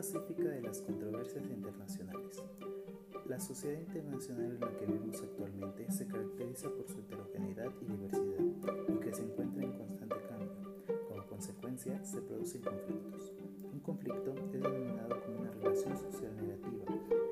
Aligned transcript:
pacífica 0.00 0.44
de 0.44 0.62
las 0.62 0.80
controversias 0.80 1.44
internacionales. 1.44 2.42
La 3.26 3.38
sociedad 3.38 3.78
internacional 3.78 4.52
en 4.52 4.60
la 4.60 4.74
que 4.74 4.86
vivimos 4.86 5.22
actualmente 5.22 5.92
se 5.92 6.06
caracteriza 6.06 6.70
por 6.70 6.88
su 6.88 7.00
heterogeneidad 7.00 7.70
y 7.82 7.84
diversidad 7.84 8.86
y 8.88 8.98
que 8.98 9.12
se 9.12 9.24
encuentra 9.24 9.62
en 9.62 9.72
constante 9.72 10.16
cambio. 10.26 11.04
Como 11.06 11.26
consecuencia, 11.26 12.02
se 12.02 12.22
producen 12.22 12.62
conflictos. 12.62 13.34
Un 13.74 13.80
conflicto 13.80 14.34
es 14.54 14.62
denominado 14.62 15.22
como 15.22 15.40
una 15.40 15.50
relación 15.50 15.94
social 15.98 16.34
negativa. 16.34 16.84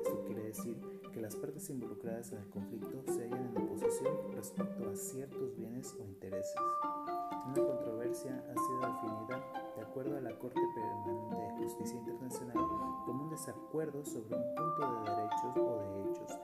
Esto 0.03 0.23
quiere 0.27 0.43
decir 0.43 0.77
que 1.11 1.21
las 1.21 1.35
partes 1.37 1.67
involucradas 1.71 2.31
en 2.33 2.37
el 2.37 2.49
conflicto 2.49 3.01
se 3.07 3.23
hallan 3.23 3.47
en 3.47 3.63
oposición 3.63 4.15
respecto 4.35 4.87
a 4.87 4.95
ciertos 4.95 5.57
bienes 5.57 5.95
o 5.99 6.05
intereses. 6.05 6.55
Una 7.47 7.65
controversia 7.65 8.45
ha 8.47 8.53
sido 8.53 8.93
definida, 8.93 9.73
de 9.75 9.81
acuerdo 9.81 10.17
a 10.17 10.21
la 10.21 10.37
Corte 10.37 10.61
Permanente 10.75 11.18
desacuerdo 13.39 14.03
sobre 14.03 14.35
un 14.35 14.53
punto 14.53 14.81
de 14.91 15.11
derechos 15.11 15.55
o 15.55 15.79
de 15.79 16.11
hechos, 16.11 16.39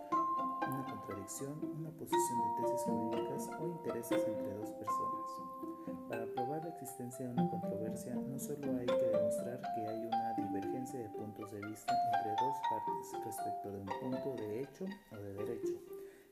una 0.66 0.86
contradicción, 0.86 1.60
una 1.78 1.90
oposición 1.90 2.40
de 2.40 2.64
tesis 2.64 2.86
jurídicas 2.88 3.50
o 3.60 3.68
intereses 3.68 4.24
entre 4.26 4.54
dos 4.54 4.70
personas. 4.72 6.08
Para 6.08 6.26
probar 6.26 6.64
la 6.64 6.70
existencia 6.70 7.26
de 7.26 7.34
una 7.34 7.50
controversia, 7.50 8.16
no 8.16 8.40
solo 8.40 8.78
hay 8.80 8.86
que 8.86 9.10
demostrar 9.12 9.62
que 9.76 9.82
hay 9.86 10.06
una 10.06 10.34
divergencia 10.36 11.00
de 11.00 11.10
puntos 11.10 11.52
de 11.52 11.68
vista 11.68 11.94
entre 12.16 12.32
dos 12.32 12.56
partes 12.70 13.26
respecto 13.26 13.72
de 13.72 13.80
un 13.80 13.90
punto 14.00 14.36
de 14.42 14.62
hecho 14.62 14.86
o 15.12 15.18
de 15.18 15.34
derecho, 15.34 15.74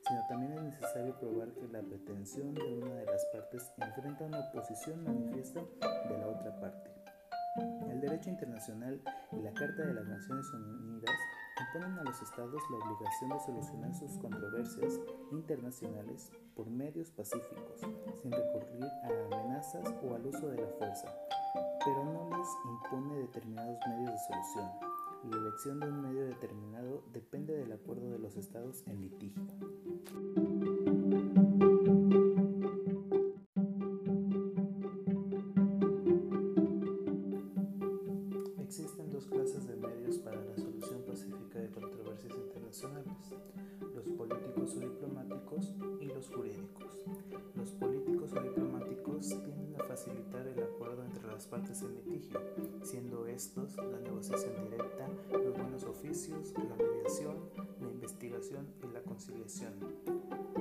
sino 0.08 0.26
también 0.28 0.52
es 0.54 0.62
necesario 0.62 1.14
probar 1.20 1.52
que 1.52 1.68
la 1.68 1.82
pretensión 1.82 2.54
de 2.54 2.74
una 2.78 2.94
de 2.94 3.04
las 3.04 3.22
partes 3.26 3.70
enfrenta 3.76 4.24
una 4.24 4.40
oposición 4.48 5.04
manifiesta 5.04 5.60
de 5.60 6.18
la 6.18 6.26
otra 6.26 6.58
parte. 6.58 7.03
Derecho 8.04 8.28
internacional 8.28 9.00
y 9.32 9.40
la 9.40 9.50
Carta 9.54 9.82
de 9.82 9.94
las 9.94 10.06
Naciones 10.06 10.46
Unidas 10.52 11.16
imponen 11.58 11.98
a 11.98 12.04
los 12.04 12.20
estados 12.20 12.62
la 12.70 12.76
obligación 12.76 13.30
de 13.30 13.40
solucionar 13.40 13.94
sus 13.94 14.18
controversias 14.18 15.00
internacionales 15.32 16.30
por 16.54 16.68
medios 16.68 17.10
pacíficos, 17.12 17.80
sin 18.20 18.30
recurrir 18.30 18.84
a 18.84 19.08
amenazas 19.24 19.94
o 20.02 20.14
al 20.14 20.26
uso 20.26 20.48
de 20.48 20.60
la 20.60 20.68
fuerza, 20.68 21.14
pero 21.82 22.04
no 22.04 22.28
les 22.36 22.48
impone 22.66 23.20
determinados 23.20 23.78
medios 23.88 24.12
de 24.12 24.18
solución. 24.18 24.70
La 25.30 25.38
elección 25.38 25.80
de 25.80 25.88
un 25.88 26.02
medio 26.02 26.26
determinado 26.26 27.04
depende 27.10 27.56
del 27.56 27.72
acuerdo 27.72 28.10
de 28.10 28.18
los 28.18 28.36
estados 28.36 28.84
en 28.86 29.00
litigio. 29.00 29.44
Políticos 44.64 44.76
o 44.76 44.80
diplomáticos 44.80 45.74
y 46.00 46.06
los 46.06 46.28
jurídicos. 46.28 47.04
Los 47.54 47.70
políticos 47.72 48.32
o 48.32 48.40
diplomáticos 48.40 49.28
tienden 49.28 49.76
a 49.78 49.84
facilitar 49.84 50.46
el 50.46 50.62
acuerdo 50.62 51.04
entre 51.04 51.26
las 51.26 51.46
partes 51.46 51.82
en 51.82 51.94
litigio, 51.96 52.40
siendo 52.82 53.26
estos 53.26 53.76
la 53.76 54.00
negociación 54.00 54.54
directa, 54.70 55.08
los 55.32 55.54
buenos 55.54 55.84
oficios, 55.84 56.54
la 56.56 56.76
mediación, 56.76 57.36
la 57.80 57.90
investigación 57.90 58.66
y 58.82 58.86
la 58.88 59.02
conciliación. 59.02 59.74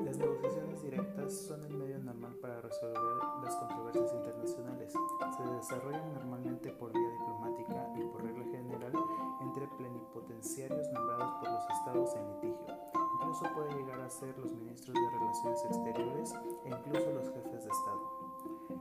Las 0.03 0.17
negociaciones 0.17 0.83
directas 0.83 1.33
son 1.33 1.63
el 1.63 1.73
medio 1.73 1.99
normal 1.99 2.33
para 2.41 2.59
resolver 2.59 2.97
las 3.43 3.55
controversias 3.55 4.13
internacionales. 4.13 4.93
Se 5.37 5.43
desarrollan 5.43 6.13
normalmente 6.13 6.71
por 6.71 6.91
vía 6.91 7.09
diplomática 7.09 7.93
y 7.97 8.03
por 8.11 8.23
regla 8.23 8.43
general 8.51 8.93
entre 9.41 9.67
plenipotenciarios 9.77 10.91
nombrados 10.91 11.31
por 11.39 11.51
los 11.51 11.63
estados 11.69 12.15
en 12.15 12.33
litigio. 12.33 12.83
Incluso 13.23 13.45
puede 13.53 13.73
llegar 13.75 13.92
a 14.03 14.09
ser 14.09 14.37
los 14.37 14.51
ministros 14.51 14.93
de 14.93 15.17
Relaciones 15.17 15.65
Exteriores 15.65 16.33
e 16.65 16.69
incluso 16.69 17.11
los 17.11 17.29
jefes 17.29 17.63
de 17.63 17.71
Estado. 17.71 18.23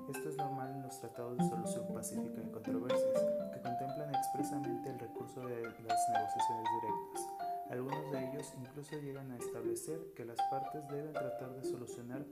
Esto 0.09 0.29
es 0.29 0.37
normal 0.37 0.73
en 0.73 0.83
los 0.83 0.99
tratados 0.99 1.39
de 1.39 1.49
solución 1.49 1.95
pacífica 1.95 2.41
de 2.41 2.51
controversias, 2.51 3.19
que 3.53 3.63
contemplan 3.63 4.15
expresamente 4.15 4.91
el 4.91 4.99
recurso 4.99 5.47
de 5.47 5.63
las 5.63 6.09
negociaciones 6.09 6.67
directas. 6.75 7.29
Algunos 7.71 8.11
de 8.11 8.29
ellos 8.29 8.53
incluso 8.59 8.99
llegan 9.01 9.31
a 9.31 9.37
establecer 9.37 10.01
que 10.17 10.25
las 10.25 10.39
partes 10.51 10.89
deben 10.89 11.13
tratar 11.13 11.55
de 11.55 11.65
solucionar 11.65 12.27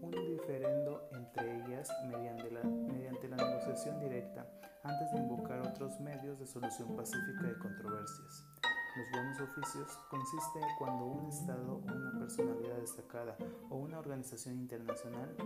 un 0.00 0.10
diferendo 0.12 1.08
entre 1.12 1.56
ellas 1.56 1.90
mediante 2.06 2.50
la, 2.52 2.62
mediante 2.62 3.28
la 3.28 3.36
negociación 3.36 3.98
directa 3.98 4.46
antes 4.84 5.10
de 5.10 5.18
invocar 5.18 5.60
otros 5.66 5.98
medios 5.98 6.38
de 6.38 6.46
solución 6.46 6.94
pacífica 6.94 7.42
de 7.42 7.58
controversias. 7.58 8.55
Los 8.96 9.10
buenos 9.10 9.38
oficios 9.40 9.98
consiste 10.08 10.58
cuando 10.78 11.04
un 11.04 11.28
Estado 11.28 11.82
una 11.84 12.18
personalidad 12.18 12.76
destacada 12.78 13.36
o 13.68 13.76
una 13.76 13.98
organización 13.98 14.58
internacional 14.58 15.36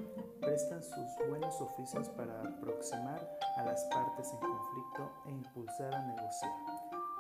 prestan 0.40 0.80
sus 0.84 1.28
buenos 1.28 1.60
oficios 1.60 2.08
para 2.10 2.42
aproximar 2.42 3.28
a 3.56 3.64
las 3.64 3.82
partes 3.86 4.32
en 4.32 4.38
conflicto 4.38 5.12
e 5.26 5.30
impulsar 5.32 5.92
a 5.92 6.06
negociar. 6.06 6.52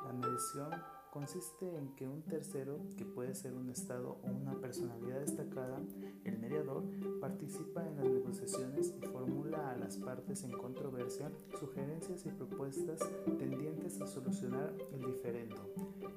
La 0.06 0.12
mediación 0.12 0.99
consiste 1.10 1.76
en 1.76 1.94
que 1.96 2.06
un 2.06 2.22
tercero, 2.22 2.78
que 2.96 3.04
puede 3.04 3.34
ser 3.34 3.54
un 3.54 3.68
Estado 3.70 4.18
o 4.22 4.26
una 4.28 4.54
personalidad 4.60 5.20
destacada, 5.20 5.80
el 6.24 6.38
mediador, 6.38 6.84
participa 7.20 7.86
en 7.86 7.96
las 7.96 8.08
negociaciones 8.08 8.94
y 8.96 9.06
formula 9.06 9.70
a 9.70 9.76
las 9.76 9.96
partes 9.96 10.44
en 10.44 10.52
controversia 10.52 11.30
sugerencias 11.58 12.24
y 12.26 12.30
propuestas 12.30 13.00
tendientes 13.38 14.00
a 14.00 14.06
solucionar 14.06 14.72
el 14.92 15.02
diferendo. 15.02 15.56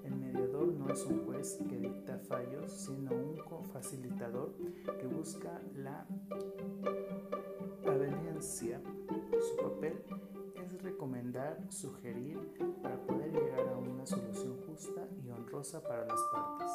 El 0.04 0.16
mediador 0.16 0.68
no 0.68 0.92
es 0.92 1.04
un 1.06 1.26
juez 1.26 1.60
que 1.68 1.80
dicta 1.80 2.20
fallos, 2.20 2.72
sino 2.72 3.12
un 3.12 3.34
facilitador 3.72 4.54
que 5.00 5.08
busca 5.08 5.62
la 5.76 6.06
aveniencia. 7.88 8.82
Su 9.40 9.58
papel 9.58 10.04
es 10.56 10.82
recomendar, 10.82 11.66
sugerir 11.70 12.40
para 12.82 12.98
poder 13.06 13.32
llegar 13.32 13.68
a 13.68 13.78
una 13.78 14.06
solución 14.06 14.53
justa 14.84 15.02
y 15.24 15.30
honrosa 15.30 15.82
para 15.82 16.06
las 16.06 16.20
partes. 16.32 16.72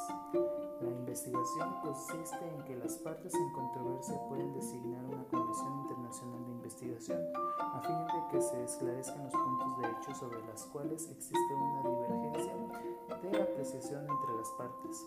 La 0.80 0.88
investigación 0.88 1.74
consiste 1.82 2.48
en 2.48 2.64
que 2.64 2.76
las 2.76 2.94
partes 2.98 3.34
en 3.34 3.52
controversia 3.52 4.18
pueden 4.28 4.52
designar 4.54 5.04
una 5.04 5.24
comisión 5.24 5.80
internacional 5.82 6.44
de 6.46 6.52
investigación 6.52 7.20
a 7.58 7.80
fin 7.80 8.06
de 8.06 8.28
que 8.30 8.40
se 8.40 8.64
esclarezcan 8.64 9.24
los 9.24 9.32
puntos 9.32 9.78
de 9.78 9.88
hecho 9.88 10.14
sobre 10.14 10.40
los 10.46 10.64
cuales 10.66 11.08
existe 11.10 11.54
una 11.54 11.82
divergencia 11.82 12.54
de 13.22 13.42
apreciación 13.42 14.00
entre 14.08 14.36
las 14.36 14.50
partes, 14.56 15.06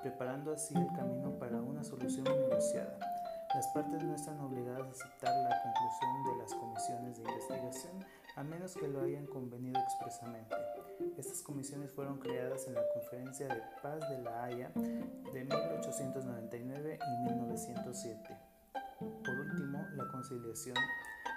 preparando 0.00 0.52
así 0.52 0.74
el 0.76 0.86
camino 0.96 1.38
para 1.38 1.60
una 1.60 1.84
solución 1.84 2.24
negociada. 2.24 2.98
Las 3.54 3.68
partes 3.68 4.02
no 4.02 4.14
están 4.14 4.40
obligadas 4.40 4.86
a 4.86 4.90
aceptar 4.90 5.34
la 5.44 5.62
conclusión 5.62 6.24
de 6.24 6.42
las 6.42 6.54
comisiones 6.54 7.16
de 7.18 7.22
investigación 7.22 8.04
a 8.36 8.42
menos 8.42 8.74
que 8.74 8.88
lo 8.88 9.02
hayan 9.02 9.26
convenido 9.26 9.78
expresamente. 9.80 10.54
Estas 11.16 11.42
comisiones 11.42 11.92
fueron 11.92 12.18
creadas 12.18 12.66
en 12.66 12.74
la 12.74 12.82
Conferencia 12.92 13.48
de 13.48 13.62
Paz 13.82 14.08
de 14.08 14.18
la 14.18 14.44
Haya 14.44 14.70
de 14.74 15.44
1899 15.44 16.98
y 17.00 17.24
1907. 17.30 18.38
Por 18.98 19.40
último, 19.40 19.86
la 19.96 20.08
conciliación 20.08 20.76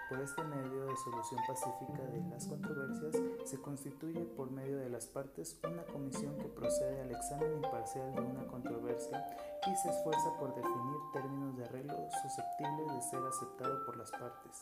por 0.10 0.22
este 0.22 0.44
medio 0.44 0.86
de 0.86 0.96
solución 0.98 1.42
pacífica 1.48 2.04
de 2.04 2.22
las 2.30 2.48
controversias 2.48 3.16
se 3.46 3.62
constituye 3.62 4.26
por 4.26 4.52
medio 4.52 4.78
de 4.78 4.90
las 4.90 5.08
partes 5.08 5.60
una 5.64 5.84
comisión 5.84 6.38
que 6.38 6.48
procede 6.48 7.02
al 7.02 7.12
examen 7.12 7.56
imparcial 7.56 8.14
de 8.16 8.22
una 8.22 8.48
controversia 8.48 9.26
y 9.66 9.76
se 9.76 9.90
esfuerza 9.90 10.38
por 10.40 10.56
definir 10.56 10.98
términos 11.14 11.58
de 11.58 11.66
arreglo 11.66 12.08
susceptibles 12.22 12.96
de 12.96 13.02
ser 13.02 13.20
aceptados 13.24 13.82
por 13.86 13.98
las 13.98 14.12
partes. 14.12 14.62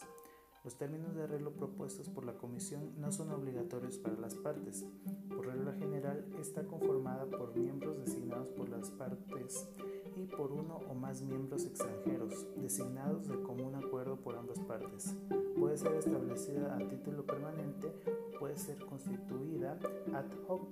Los 0.65 0.77
términos 0.77 1.13
de 1.13 1.21
arreglo 1.21 1.51
propuestos 1.51 2.09
por 2.09 2.25
la 2.25 2.33
Comisión 2.33 2.91
no 2.97 3.11
son 3.11 3.29
obligatorios 3.29 3.99
para 3.99 4.17
las 4.17 4.33
partes. 4.33 4.83
Por 5.29 5.45
regla 5.45 5.73
general, 5.73 6.25
está 6.39 6.65
conformada 6.65 7.27
por 7.27 7.55
miembros 7.55 7.99
designados 7.99 8.49
por 8.49 8.69
las 8.69 8.89
partes 8.89 9.69
y 10.15 10.25
por 10.25 10.51
uno 10.51 10.79
o 10.89 10.95
más 10.95 11.21
miembros 11.21 11.65
extranjeros, 11.65 12.47
designados 12.55 13.27
de 13.27 13.39
común 13.43 13.75
acuerdo 13.75 14.15
por 14.17 14.35
ambas 14.37 14.59
partes. 14.61 15.15
Puede 15.59 15.77
ser 15.77 15.93
establecida 15.93 16.75
a 16.75 16.79
título 16.89 17.23
permanente 17.23 17.93
o 18.33 18.39
puede 18.39 18.57
ser 18.57 18.83
constituida 18.85 19.77
ad 20.15 20.25
hoc 20.47 20.67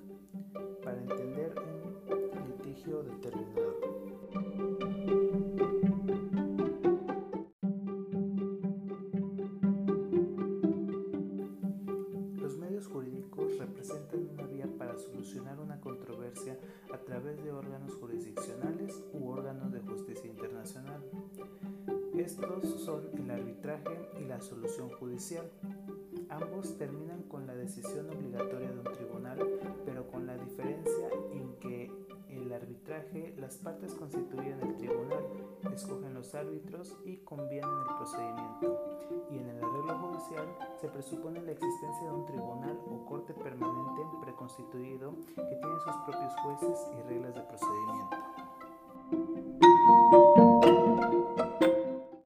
para 0.83 0.97
entender 0.97 1.53
un 1.59 2.49
litigio 2.49 3.03
determinado. 3.03 3.92
Estos 22.23 22.79
son 22.85 23.09
el 23.17 23.29
arbitraje 23.29 24.09
y 24.17 24.23
la 24.23 24.39
solución 24.39 24.89
judicial. 24.91 25.43
Ambos 26.29 26.77
terminan 26.77 27.23
con 27.23 27.45
la 27.45 27.53
decisión 27.53 28.09
obligatoria 28.09 28.71
de 28.71 28.77
un 28.77 28.93
tribunal, 28.95 29.39
pero 29.83 30.07
con 30.07 30.25
la 30.25 30.37
diferencia 30.37 31.09
en 31.33 31.53
que 31.59 31.91
el 32.29 32.53
arbitraje 32.53 33.35
las 33.37 33.57
partes 33.57 33.93
constituyen 33.95 34.57
el 34.61 34.77
tribunal, 34.77 35.21
escogen 35.73 36.13
los 36.13 36.33
árbitros 36.33 36.95
y 37.03 37.17
convienen 37.17 37.69
el 37.69 37.95
procedimiento. 37.97 38.79
Y 39.29 39.39
en 39.39 39.49
el 39.49 39.57
arreglo 39.57 39.99
judicial 39.99 40.47
se 40.79 40.87
presupone 40.87 41.41
la 41.41 41.51
existencia 41.51 42.07
de 42.07 42.13
un 42.13 42.25
tribunal 42.25 42.79
o 42.87 43.05
corte 43.05 43.33
permanente 43.33 44.01
preconstituido 44.21 45.13
que 45.35 45.41
tiene 45.41 45.79
sus 45.83 45.95
propios 46.05 46.33
jueces 46.41 46.87
y 46.97 47.01
reglas 47.09 47.35
de 47.35 47.41
procedimiento. 47.41 48.32